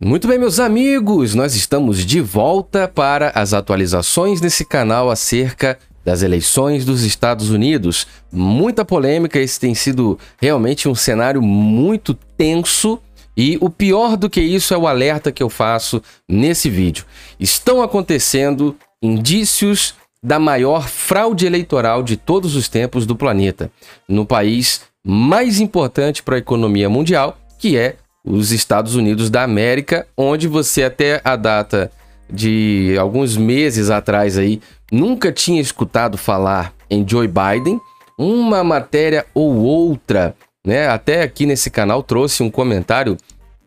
[0.00, 6.22] Muito bem, meus amigos, nós estamos de volta para as atualizações nesse canal acerca das
[6.22, 8.06] eleições dos Estados Unidos.
[8.30, 13.00] Muita polêmica, esse tem sido realmente um cenário muito tenso.
[13.36, 17.04] E o pior do que isso é o alerta que eu faço nesse vídeo.
[17.40, 23.68] Estão acontecendo indícios da maior fraude eleitoral de todos os tempos do planeta,
[24.08, 27.96] no país mais importante para a economia mundial, que é
[28.28, 31.90] os Estados Unidos da América, onde você até a data
[32.30, 34.60] de alguns meses atrás aí
[34.92, 37.80] nunca tinha escutado falar em Joe Biden,
[38.18, 40.34] uma matéria ou outra,
[40.66, 40.88] né?
[40.88, 43.16] Até aqui nesse canal trouxe um comentário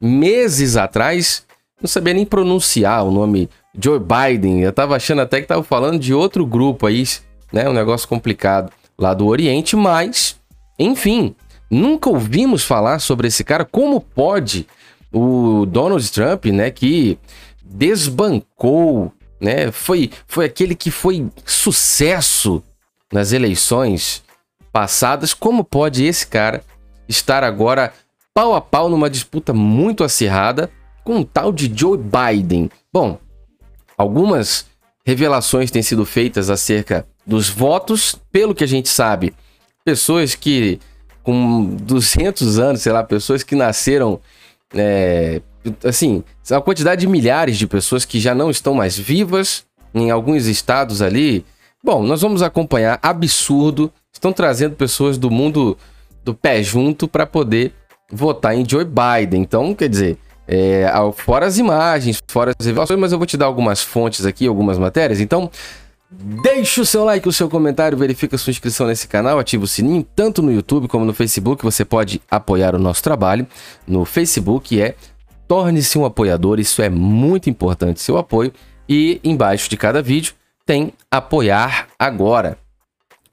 [0.00, 1.44] meses atrás,
[1.80, 3.48] não sabia nem pronunciar o nome
[3.80, 4.60] Joe Biden.
[4.62, 7.04] Eu tava achando até que tava falando de outro grupo aí,
[7.52, 7.68] né?
[7.68, 10.36] Um negócio complicado lá do Oriente, mas
[10.78, 11.34] enfim,
[11.70, 13.64] Nunca ouvimos falar sobre esse cara.
[13.64, 14.66] Como pode
[15.12, 17.18] o Donald Trump, né, que
[17.62, 22.62] desbancou, né, foi, foi aquele que foi sucesso
[23.12, 24.22] nas eleições
[24.72, 25.34] passadas.
[25.34, 26.62] Como pode esse cara
[27.08, 27.92] estar agora
[28.32, 30.70] pau a pau numa disputa muito acirrada
[31.04, 32.70] com um tal de Joe Biden?
[32.92, 33.18] Bom,
[33.96, 34.66] algumas
[35.04, 39.34] revelações têm sido feitas acerca dos votos, pelo que a gente sabe,
[39.84, 40.78] pessoas que
[41.28, 44.18] com 200 anos, sei lá, pessoas que nasceram.
[44.72, 45.42] É,
[45.84, 50.46] assim, uma quantidade de milhares de pessoas que já não estão mais vivas em alguns
[50.46, 51.44] estados ali.
[51.84, 52.98] Bom, nós vamos acompanhar.
[53.02, 53.92] Absurdo.
[54.10, 55.76] Estão trazendo pessoas do mundo
[56.24, 57.74] do pé junto para poder
[58.10, 59.42] votar em Joe Biden.
[59.42, 63.44] Então, quer dizer, é, fora as imagens, fora as revelações, mas eu vou te dar
[63.44, 65.20] algumas fontes aqui, algumas matérias.
[65.20, 65.50] Então,
[66.10, 69.66] Deixe o seu like, o seu comentário, verifique a sua inscrição nesse canal, ative o
[69.66, 71.62] sininho, tanto no YouTube como no Facebook.
[71.62, 73.46] Você pode apoiar o nosso trabalho.
[73.86, 74.94] No Facebook é
[75.46, 78.52] torne-se um apoiador, isso é muito importante, seu apoio.
[78.88, 80.32] E embaixo de cada vídeo
[80.64, 82.56] tem apoiar agora.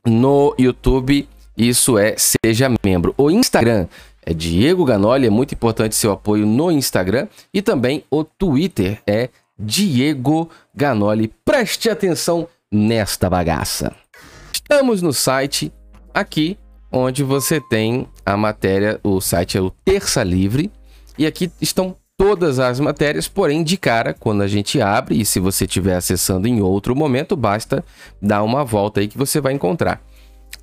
[0.06, 3.16] No YouTube, isso é seja membro.
[3.18, 3.88] O Instagram
[4.26, 7.28] é Diego Ganoli, é muito importante seu apoio no Instagram.
[7.54, 11.32] E também o Twitter é Diego Ganoli.
[11.46, 13.96] Preste atenção nesta bagaça.
[14.54, 15.72] Estamos no site
[16.14, 16.58] aqui,
[16.92, 20.72] onde você tem a matéria, o site é o Terça Livre,
[21.18, 25.40] e aqui estão todas as matérias, porém de cara, quando a gente abre, e se
[25.40, 27.84] você estiver acessando em outro momento, basta
[28.22, 30.02] dar uma volta aí que você vai encontrar.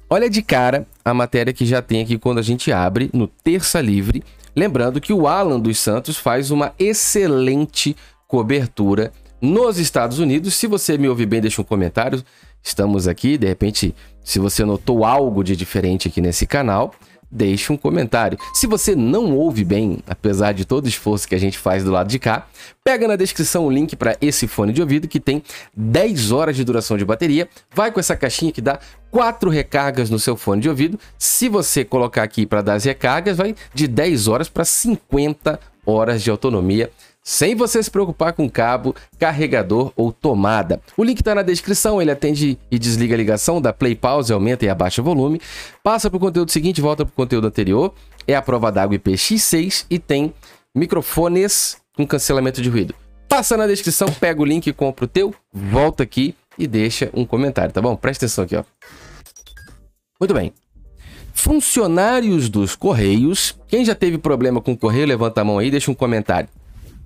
[0.09, 3.81] Olha de cara a matéria que já tem aqui quando a gente abre no Terça
[3.81, 4.23] Livre,
[4.55, 7.97] lembrando que o Alan dos Santos faz uma excelente
[8.27, 9.12] cobertura
[9.43, 10.55] nos Estados Unidos.
[10.55, 12.23] Se você me ouve bem, deixa um comentário.
[12.63, 13.93] Estamos aqui, de repente,
[14.23, 16.95] se você notou algo de diferente aqui nesse canal,
[17.29, 18.39] deixe um comentário.
[18.55, 21.91] Se você não ouve bem, apesar de todo o esforço que a gente faz do
[21.91, 22.47] lado de cá,
[22.85, 25.43] pega na descrição o link para esse fone de ouvido que tem
[25.75, 27.49] 10 horas de duração de bateria.
[27.75, 28.79] Vai com essa caixinha que dá
[29.11, 31.01] 4 recargas no seu fone de ouvido.
[31.19, 36.23] Se você colocar aqui para dar as recargas, vai de 10 horas para 50 horas
[36.23, 40.81] de autonomia sem você se preocupar com cabo, carregador ou tomada.
[40.97, 44.65] O link está na descrição, ele atende e desliga a ligação, dá play, pause, aumenta
[44.65, 45.41] e abaixa o volume.
[45.82, 47.94] Passa para o conteúdo seguinte, volta para o conteúdo anterior.
[48.27, 50.34] É a prova d'água IPX6 e tem
[50.75, 52.94] microfones com cancelamento de ruído.
[53.28, 57.72] Passa na descrição, pega o link, compra o teu, volta aqui e deixa um comentário,
[57.72, 57.97] tá bom?
[57.97, 58.65] Presta atenção aqui, ó.
[60.21, 60.53] Muito bem.
[61.32, 63.56] Funcionários dos Correios.
[63.66, 66.49] Quem já teve problema com o correio, levanta a mão aí, deixa um comentário.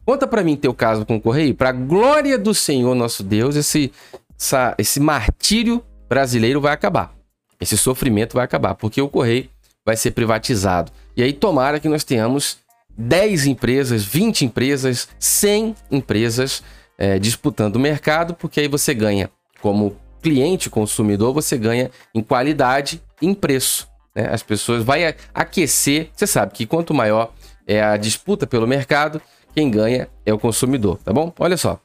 [0.07, 3.93] Conta para mim teu caso com o correio, para glória do Senhor nosso Deus, esse,
[4.39, 7.13] essa, esse martírio brasileiro vai acabar.
[7.61, 9.49] Esse sofrimento vai acabar, porque o correio
[9.85, 10.93] vai ser privatizado.
[11.17, 12.59] E aí tomara que nós tenhamos
[12.97, 16.63] 10 empresas, 20 empresas, 100 empresas
[16.97, 19.29] é, disputando o mercado, porque aí você ganha
[19.61, 23.89] como cliente, consumidor, você ganha em qualidade e em preço.
[24.15, 24.29] Né?
[24.31, 26.11] As pessoas vai aquecer.
[26.15, 27.33] Você sabe que quanto maior
[27.67, 29.21] é a disputa pelo mercado,
[29.57, 31.33] quem ganha é o consumidor, tá bom?
[31.39, 31.81] Olha só.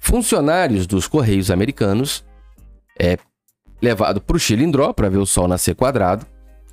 [0.00, 2.24] Funcionários dos Correios Americanos
[2.98, 3.16] é
[3.80, 6.26] levado para o Chilindró para ver o sol nascer quadrado,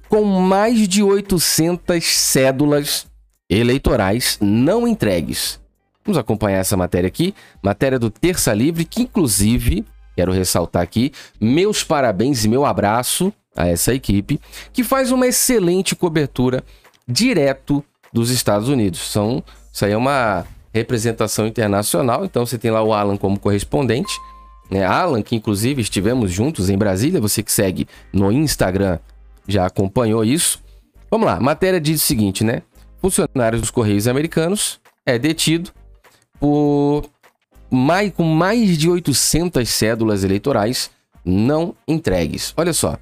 [0.09, 3.05] com mais de 800 cédulas
[3.47, 5.61] eleitorais não entregues.
[6.03, 9.85] Vamos acompanhar essa matéria aqui, matéria do Terça Livre, que inclusive,
[10.15, 14.41] quero ressaltar aqui, meus parabéns e meu abraço a essa equipe,
[14.73, 16.63] que faz uma excelente cobertura
[17.07, 18.99] direto dos Estados Unidos.
[18.99, 24.13] São, isso aí é uma representação internacional, então você tem lá o Alan como correspondente.
[24.69, 24.85] Né?
[24.85, 28.99] Alan, que inclusive estivemos juntos em Brasília, você que segue no Instagram
[29.47, 30.61] já acompanhou isso.
[31.09, 32.61] Vamos lá, matéria diz o seguinte, né?
[33.01, 35.71] Funcionários dos Correios Americanos é detido
[36.39, 37.03] por
[37.69, 40.89] mais, com mais de 800 cédulas eleitorais
[41.23, 42.53] não entregues.
[42.57, 42.97] Olha só.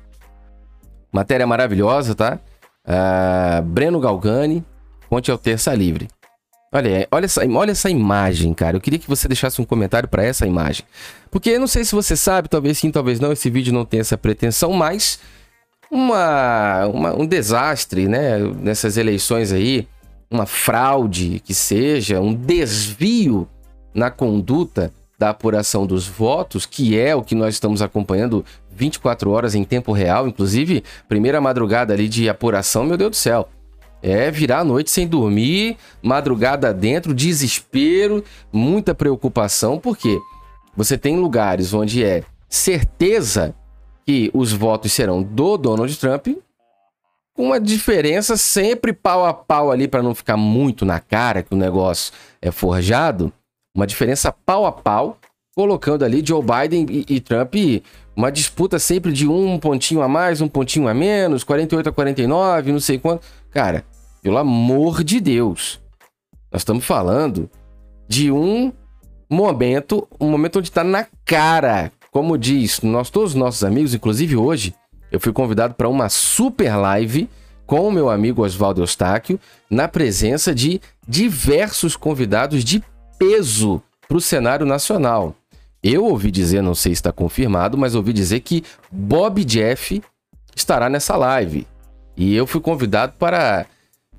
[1.12, 2.40] Matéria maravilhosa, tá?
[2.86, 4.64] Uh, Breno Galgani,
[5.10, 6.08] fonte ao Terça Livre.
[6.72, 8.78] Olha, olha, essa, olha essa imagem, cara.
[8.78, 10.86] Eu queria que você deixasse um comentário para essa imagem.
[11.32, 13.32] Porque eu não sei se você sabe, talvez sim, talvez não.
[13.32, 15.20] Esse vídeo não tem essa pretensão, mas
[15.90, 18.38] uma, uma, um desastre, né?
[18.38, 19.88] Nessas eleições aí,
[20.30, 23.50] uma fraude que seja, um desvio
[23.92, 29.56] na conduta da apuração dos votos, que é o que nós estamos acompanhando 24 horas
[29.56, 33.50] em tempo real, inclusive primeira madrugada ali de apuração, meu Deus do céu.
[34.02, 40.18] É virar a noite sem dormir, madrugada dentro, desespero, muita preocupação, porque
[40.76, 43.54] você tem lugares onde é certeza
[44.06, 46.28] que os votos serão do Donald Trump,
[47.34, 51.54] com uma diferença sempre pau a pau ali para não ficar muito na cara que
[51.54, 53.32] o negócio é forjado,
[53.76, 55.18] uma diferença pau a pau,
[55.56, 57.56] colocando ali Joe Biden e, e Trump
[58.16, 62.72] uma disputa sempre de um pontinho a mais, um pontinho a menos, 48 a 49,
[62.74, 63.26] não sei quanto.
[63.52, 63.86] Cara,
[64.22, 65.82] pelo amor de Deus.
[66.52, 67.50] Nós estamos falando
[68.08, 68.72] de um
[69.30, 71.92] momento, um momento onde está na cara.
[72.12, 74.74] Como diz nós, todos os nossos amigos, inclusive hoje,
[75.12, 77.30] eu fui convidado para uma super live
[77.66, 82.84] com o meu amigo Oswaldo Eustáquio, na presença de diversos convidados de
[83.20, 85.36] peso para o cenário nacional.
[85.84, 90.02] Eu ouvi dizer, não sei se está confirmado, mas ouvi dizer que Bob Jeff
[90.56, 91.68] estará nessa live.
[92.20, 93.66] E eu fui convidado para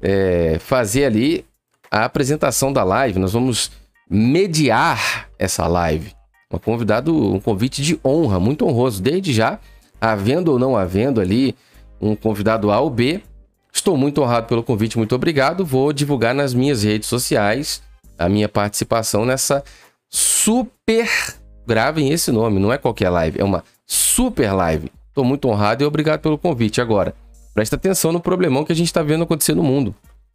[0.01, 1.45] é, fazer ali
[1.91, 3.19] a apresentação da live.
[3.19, 3.71] Nós vamos
[4.09, 6.15] mediar essa live.
[6.51, 9.59] Um convidado, um convite de honra, muito honroso, desde já,
[10.01, 11.55] havendo ou não havendo ali
[12.01, 13.21] um convidado A ou B.
[13.71, 15.63] Estou muito honrado pelo convite, muito obrigado.
[15.63, 17.83] Vou divulgar nas minhas redes sociais
[18.19, 19.63] a minha participação nessa
[20.09, 21.07] super.
[21.67, 24.91] Gravem esse nome, não é qualquer live, é uma super live.
[25.09, 26.81] Estou muito honrado e obrigado pelo convite.
[26.81, 27.15] Agora,
[27.55, 29.95] presta atenção no problemão que a gente está vendo acontecer no mundo.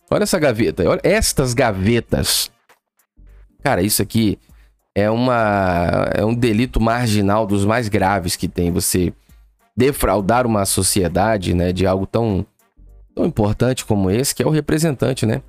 [0.09, 2.51] Olha essa gaveta, olha estas gavetas.
[3.63, 4.37] Cara, isso aqui
[4.93, 8.71] é, uma, é um delito marginal dos mais graves que tem.
[8.71, 9.11] Você
[9.75, 12.45] defraudar uma sociedade né, de algo tão,
[13.13, 15.41] tão importante como esse, que é o representante, né?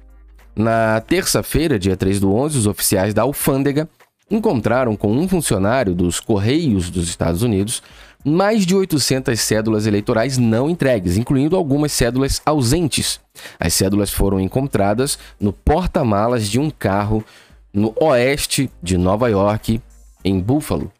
[0.56, 3.88] Na terça-feira, dia 3 do 11, os oficiais da alfândega
[4.30, 7.82] encontraram com um funcionário dos Correios dos Estados Unidos
[8.28, 13.20] mais de 800 cédulas eleitorais não entregues, incluindo algumas cédulas ausentes.
[13.56, 17.24] As cédulas foram encontradas no porta-malas de um carro
[17.72, 19.80] no oeste de Nova York,
[20.24, 20.90] em Buffalo.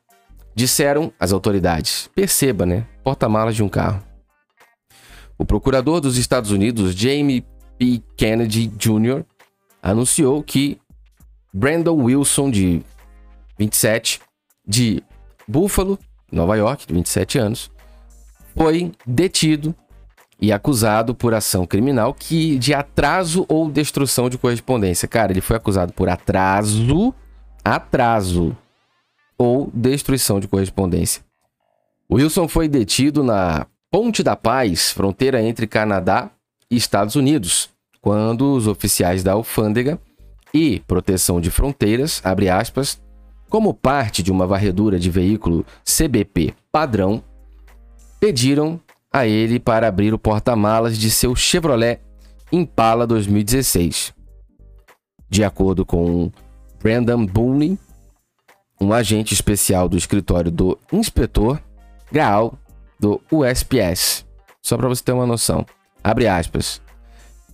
[0.55, 2.09] Disseram as autoridades.
[2.15, 2.87] Perceba, né?
[3.03, 4.01] Porta-malas de um carro.
[5.37, 7.45] O procurador dos Estados Unidos, Jamie
[7.77, 8.03] P.
[8.17, 9.25] Kennedy Jr.,
[9.83, 10.79] anunciou que
[11.53, 12.83] Brandon Wilson, de
[13.59, 14.21] 27,
[14.65, 15.03] de
[15.49, 15.99] Buffalo,
[16.31, 17.71] Nova York, de 27 anos,
[18.55, 19.75] foi detido
[20.41, 25.09] e acusado por ação criminal que de atraso ou destruição de correspondência.
[25.09, 27.15] Cara, ele foi acusado por atraso,
[27.65, 28.57] atraso
[29.39, 31.23] ou destruição de correspondência.
[32.11, 36.31] Wilson foi detido na Ponte da Paz, fronteira entre Canadá
[36.71, 37.71] e Estados Unidos,
[38.01, 39.99] quando os oficiais da alfândega
[40.53, 43.01] e proteção de fronteiras, abre aspas,
[43.49, 47.23] como parte de uma varredura de veículo CBP padrão,
[48.21, 48.81] pediram
[49.13, 52.01] a ele para abrir o porta-malas de seu Chevrolet
[52.53, 54.15] Impala 2016.
[55.29, 56.31] De acordo com
[56.83, 57.79] Brandon Boone,
[58.81, 61.61] um agente especial do escritório do inspetor
[62.13, 62.59] Graal
[62.99, 64.25] do USPS.
[64.63, 65.67] Só para você ter uma noção.
[66.03, 66.81] Abre aspas.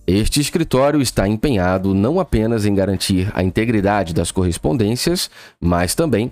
[0.05, 5.29] Este escritório está empenhado não apenas em garantir a integridade das correspondências,
[5.61, 6.29] mas também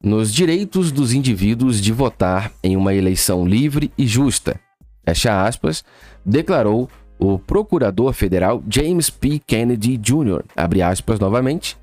[0.00, 4.60] nos direitos dos indivíduos de votar em uma eleição livre e justa.
[5.04, 5.84] Fecha aspas,
[6.24, 9.40] declarou o procurador federal James P.
[9.44, 10.44] Kennedy Jr.
[10.54, 11.76] Abre aspas novamente.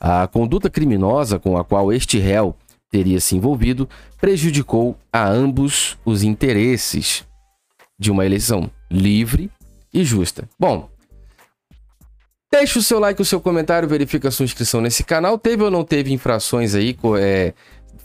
[0.00, 2.56] A conduta criminosa com a qual este réu
[2.90, 3.86] teria se envolvido
[4.18, 7.26] prejudicou a ambos os interesses
[7.98, 9.50] de uma eleição livre
[9.92, 10.48] e justa.
[10.58, 10.88] Bom,
[12.50, 15.38] deixa o seu like, o seu comentário, verifica a sua inscrição nesse canal.
[15.38, 17.54] Teve ou não teve infrações aí, é,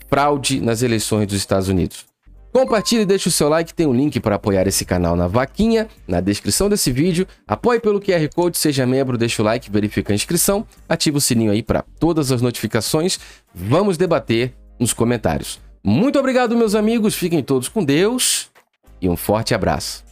[0.08, 2.06] fraude nas eleições dos Estados Unidos?
[2.54, 5.88] Compartilhe e deixe o seu like, tem um link para apoiar esse canal na vaquinha,
[6.06, 7.26] na descrição desse vídeo.
[7.48, 11.50] Apoie pelo QR Code, seja membro, deixa o like, verifica a inscrição, ativa o sininho
[11.50, 13.18] aí para todas as notificações.
[13.52, 15.60] Vamos debater nos comentários.
[15.82, 18.48] Muito obrigado, meus amigos, fiquem todos com Deus
[19.02, 20.04] e um forte abraço.